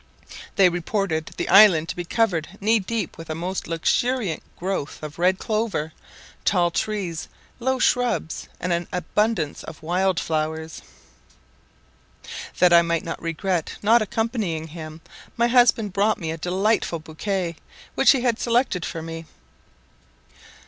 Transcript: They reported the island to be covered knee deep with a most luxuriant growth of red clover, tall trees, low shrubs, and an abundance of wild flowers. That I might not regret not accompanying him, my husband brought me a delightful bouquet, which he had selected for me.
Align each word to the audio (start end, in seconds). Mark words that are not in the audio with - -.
They 0.55 0.67
reported 0.67 1.29
the 1.37 1.47
island 1.47 1.87
to 1.89 1.95
be 1.95 2.05
covered 2.05 2.57
knee 2.59 2.79
deep 2.79 3.19
with 3.19 3.29
a 3.29 3.35
most 3.35 3.67
luxuriant 3.67 4.41
growth 4.57 5.03
of 5.03 5.19
red 5.19 5.37
clover, 5.37 5.93
tall 6.43 6.71
trees, 6.71 7.27
low 7.59 7.77
shrubs, 7.77 8.47
and 8.59 8.73
an 8.73 8.87
abundance 8.91 9.61
of 9.63 9.83
wild 9.83 10.19
flowers. 10.19 10.81
That 12.57 12.73
I 12.73 12.81
might 12.81 13.03
not 13.03 13.21
regret 13.21 13.75
not 13.83 14.01
accompanying 14.01 14.69
him, 14.69 15.01
my 15.37 15.45
husband 15.49 15.93
brought 15.93 16.17
me 16.17 16.31
a 16.31 16.35
delightful 16.39 16.97
bouquet, 16.97 17.55
which 17.93 18.09
he 18.09 18.21
had 18.21 18.39
selected 18.39 18.83
for 18.83 19.03
me. 19.03 19.25